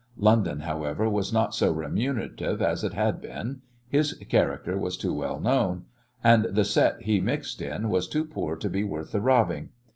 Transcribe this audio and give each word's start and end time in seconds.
London, 0.17 0.61
however, 0.61 1.07
was 1.07 1.31
not 1.31 1.53
so 1.53 1.71
remunerative 1.71 2.59
as 2.59 2.83
it 2.83 2.93
had 2.95 3.21
been: 3.21 3.61
his 3.87 4.13
character 4.29 4.75
was 4.75 4.97
too 4.97 5.13
well 5.13 5.39
known, 5.39 5.85
and 6.23 6.45
the 6.45 6.65
set 6.65 7.03
he 7.03 7.21
mixed 7.21 7.61
in 7.61 7.87
was 7.87 8.07
too 8.07 8.25
poor 8.25 8.55
to 8.55 8.67
be 8.67 8.83
worth 8.83 9.11
the 9.11 9.21
robbing. 9.21 9.69